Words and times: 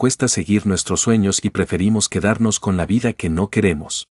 cuesta 0.00 0.28
seguir 0.28 0.66
nuestros 0.66 1.02
sueños 1.02 1.44
y 1.44 1.50
preferimos 1.50 2.08
quedarnos 2.08 2.58
con 2.58 2.78
la 2.78 2.86
vida 2.86 3.12
que 3.12 3.28
no 3.28 3.50
queremos. 3.50 4.08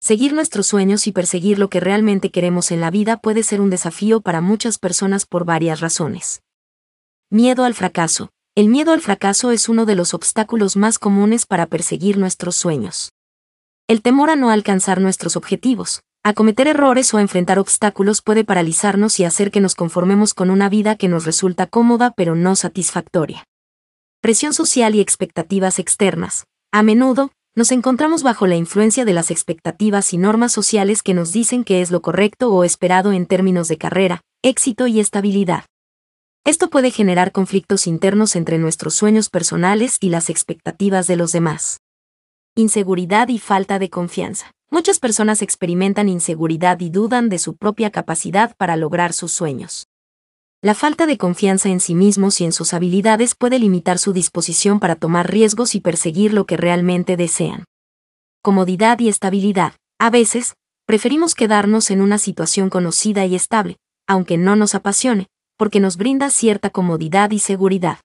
Seguir 0.00 0.32
nuestros 0.32 0.68
sueños 0.68 1.08
y 1.08 1.12
perseguir 1.12 1.58
lo 1.58 1.68
que 1.68 1.80
realmente 1.80 2.30
queremos 2.30 2.70
en 2.70 2.80
la 2.80 2.92
vida 2.92 3.16
puede 3.16 3.42
ser 3.42 3.60
un 3.60 3.68
desafío 3.68 4.20
para 4.20 4.40
muchas 4.40 4.78
personas 4.78 5.26
por 5.26 5.44
varias 5.44 5.80
razones. 5.80 6.42
Miedo 7.30 7.64
al 7.64 7.74
fracaso. 7.74 8.30
El 8.54 8.68
miedo 8.68 8.92
al 8.92 9.00
fracaso 9.00 9.50
es 9.50 9.68
uno 9.68 9.86
de 9.86 9.96
los 9.96 10.14
obstáculos 10.14 10.76
más 10.76 11.00
comunes 11.00 11.46
para 11.46 11.66
perseguir 11.66 12.16
nuestros 12.16 12.54
sueños. 12.54 13.10
El 13.88 14.02
temor 14.02 14.30
a 14.30 14.36
no 14.36 14.50
alcanzar 14.50 15.00
nuestros 15.00 15.34
objetivos, 15.34 16.00
a 16.22 16.32
cometer 16.32 16.68
errores 16.68 17.12
o 17.12 17.16
a 17.16 17.22
enfrentar 17.22 17.58
obstáculos 17.58 18.22
puede 18.22 18.44
paralizarnos 18.44 19.18
y 19.18 19.24
hacer 19.24 19.50
que 19.50 19.60
nos 19.60 19.74
conformemos 19.74 20.32
con 20.32 20.48
una 20.48 20.68
vida 20.68 20.94
que 20.94 21.08
nos 21.08 21.24
resulta 21.24 21.66
cómoda 21.66 22.12
pero 22.16 22.36
no 22.36 22.54
satisfactoria. 22.54 23.48
Presión 24.20 24.52
social 24.52 24.96
y 24.96 25.00
expectativas 25.00 25.78
externas. 25.78 26.44
A 26.72 26.82
menudo, 26.82 27.30
nos 27.54 27.70
encontramos 27.70 28.24
bajo 28.24 28.48
la 28.48 28.56
influencia 28.56 29.04
de 29.04 29.12
las 29.12 29.30
expectativas 29.30 30.12
y 30.12 30.18
normas 30.18 30.50
sociales 30.50 31.04
que 31.04 31.14
nos 31.14 31.32
dicen 31.32 31.62
que 31.62 31.82
es 31.82 31.92
lo 31.92 32.02
correcto 32.02 32.52
o 32.52 32.64
esperado 32.64 33.12
en 33.12 33.26
términos 33.26 33.68
de 33.68 33.78
carrera, 33.78 34.22
éxito 34.42 34.88
y 34.88 34.98
estabilidad. 34.98 35.66
Esto 36.44 36.68
puede 36.68 36.90
generar 36.90 37.30
conflictos 37.30 37.86
internos 37.86 38.34
entre 38.34 38.58
nuestros 38.58 38.94
sueños 38.94 39.30
personales 39.30 39.98
y 40.00 40.08
las 40.08 40.30
expectativas 40.30 41.06
de 41.06 41.14
los 41.14 41.30
demás. 41.30 41.78
Inseguridad 42.56 43.28
y 43.28 43.38
falta 43.38 43.78
de 43.78 43.88
confianza. 43.88 44.50
Muchas 44.68 44.98
personas 44.98 45.42
experimentan 45.42 46.08
inseguridad 46.08 46.80
y 46.80 46.90
dudan 46.90 47.28
de 47.28 47.38
su 47.38 47.54
propia 47.56 47.90
capacidad 47.90 48.56
para 48.56 48.76
lograr 48.76 49.12
sus 49.12 49.30
sueños. 49.30 49.87
La 50.60 50.74
falta 50.74 51.06
de 51.06 51.18
confianza 51.18 51.68
en 51.68 51.78
sí 51.78 51.94
mismos 51.94 52.40
y 52.40 52.44
en 52.44 52.50
sus 52.50 52.74
habilidades 52.74 53.36
puede 53.36 53.60
limitar 53.60 53.96
su 53.98 54.12
disposición 54.12 54.80
para 54.80 54.96
tomar 54.96 55.30
riesgos 55.30 55.76
y 55.76 55.80
perseguir 55.80 56.32
lo 56.32 56.46
que 56.46 56.56
realmente 56.56 57.16
desean. 57.16 57.64
Comodidad 58.42 58.98
y 58.98 59.08
estabilidad. 59.08 59.74
A 60.00 60.10
veces, 60.10 60.56
preferimos 60.84 61.36
quedarnos 61.36 61.92
en 61.92 62.00
una 62.00 62.18
situación 62.18 62.70
conocida 62.70 63.24
y 63.24 63.36
estable, 63.36 63.76
aunque 64.08 64.36
no 64.36 64.56
nos 64.56 64.74
apasione, 64.74 65.28
porque 65.56 65.78
nos 65.78 65.96
brinda 65.96 66.28
cierta 66.28 66.70
comodidad 66.70 67.30
y 67.30 67.38
seguridad. 67.38 68.00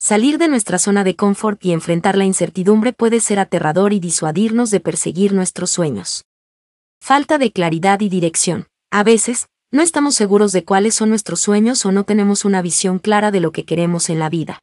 Salir 0.00 0.38
de 0.38 0.48
nuestra 0.48 0.80
zona 0.80 1.04
de 1.04 1.14
confort 1.14 1.64
y 1.64 1.70
enfrentar 1.70 2.16
la 2.16 2.24
incertidumbre 2.24 2.92
puede 2.92 3.20
ser 3.20 3.38
aterrador 3.38 3.92
y 3.92 4.00
disuadirnos 4.00 4.72
de 4.72 4.80
perseguir 4.80 5.32
nuestros 5.32 5.70
sueños. 5.70 6.24
Falta 7.00 7.38
de 7.38 7.52
claridad 7.52 8.00
y 8.00 8.08
dirección. 8.08 8.66
A 8.90 9.04
veces, 9.04 9.46
no 9.70 9.82
estamos 9.82 10.14
seguros 10.14 10.52
de 10.52 10.64
cuáles 10.64 10.94
son 10.94 11.10
nuestros 11.10 11.40
sueños 11.40 11.84
o 11.84 11.92
no 11.92 12.04
tenemos 12.04 12.44
una 12.44 12.62
visión 12.62 12.98
clara 12.98 13.30
de 13.30 13.40
lo 13.40 13.52
que 13.52 13.64
queremos 13.64 14.08
en 14.08 14.18
la 14.18 14.30
vida. 14.30 14.60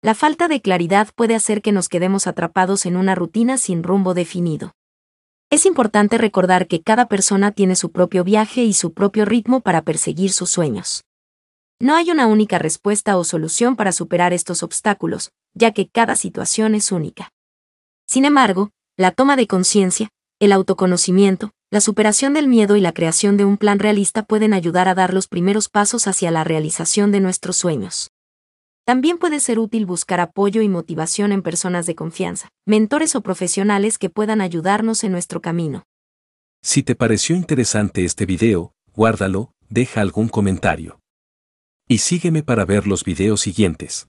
La 0.00 0.14
falta 0.14 0.48
de 0.48 0.62
claridad 0.62 1.08
puede 1.14 1.34
hacer 1.34 1.60
que 1.60 1.70
nos 1.70 1.88
quedemos 1.88 2.26
atrapados 2.26 2.86
en 2.86 2.96
una 2.96 3.14
rutina 3.14 3.58
sin 3.58 3.82
rumbo 3.82 4.14
definido. 4.14 4.72
Es 5.50 5.66
importante 5.66 6.16
recordar 6.16 6.66
que 6.66 6.80
cada 6.80 7.08
persona 7.08 7.52
tiene 7.52 7.76
su 7.76 7.92
propio 7.92 8.24
viaje 8.24 8.64
y 8.64 8.72
su 8.72 8.94
propio 8.94 9.26
ritmo 9.26 9.60
para 9.60 9.82
perseguir 9.82 10.32
sus 10.32 10.48
sueños. 10.48 11.04
No 11.78 11.94
hay 11.94 12.10
una 12.10 12.26
única 12.26 12.58
respuesta 12.58 13.18
o 13.18 13.24
solución 13.24 13.76
para 13.76 13.92
superar 13.92 14.32
estos 14.32 14.62
obstáculos, 14.62 15.30
ya 15.52 15.72
que 15.72 15.88
cada 15.88 16.16
situación 16.16 16.74
es 16.74 16.90
única. 16.90 17.32
Sin 18.06 18.24
embargo, 18.24 18.70
la 18.96 19.10
toma 19.10 19.36
de 19.36 19.46
conciencia, 19.46 20.08
el 20.40 20.52
autoconocimiento, 20.52 21.50
la 21.72 21.80
superación 21.80 22.34
del 22.34 22.48
miedo 22.48 22.76
y 22.76 22.82
la 22.82 22.92
creación 22.92 23.38
de 23.38 23.46
un 23.46 23.56
plan 23.56 23.78
realista 23.78 24.22
pueden 24.22 24.52
ayudar 24.52 24.88
a 24.88 24.94
dar 24.94 25.14
los 25.14 25.26
primeros 25.26 25.70
pasos 25.70 26.06
hacia 26.06 26.30
la 26.30 26.44
realización 26.44 27.12
de 27.12 27.20
nuestros 27.20 27.56
sueños. 27.56 28.10
También 28.84 29.16
puede 29.16 29.40
ser 29.40 29.58
útil 29.58 29.86
buscar 29.86 30.20
apoyo 30.20 30.60
y 30.60 30.68
motivación 30.68 31.32
en 31.32 31.40
personas 31.40 31.86
de 31.86 31.94
confianza, 31.94 32.50
mentores 32.66 33.16
o 33.16 33.22
profesionales 33.22 33.96
que 33.96 34.10
puedan 34.10 34.42
ayudarnos 34.42 35.02
en 35.02 35.12
nuestro 35.12 35.40
camino. 35.40 35.84
Si 36.62 36.82
te 36.82 36.94
pareció 36.94 37.36
interesante 37.36 38.04
este 38.04 38.26
video, 38.26 38.74
guárdalo, 38.94 39.54
deja 39.70 40.02
algún 40.02 40.28
comentario. 40.28 41.00
Y 41.88 41.98
sígueme 41.98 42.42
para 42.42 42.66
ver 42.66 42.86
los 42.86 43.02
videos 43.02 43.40
siguientes. 43.40 44.08